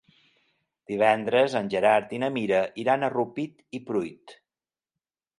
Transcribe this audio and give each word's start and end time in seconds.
Divendres 0.91 1.57
en 1.59 1.67
Gerard 1.73 2.15
i 2.17 2.21
na 2.23 2.29
Mira 2.37 2.61
iran 2.85 3.07
a 3.07 3.09
Rupit 3.17 3.61
i 3.79 3.83
Pruit. 3.91 4.35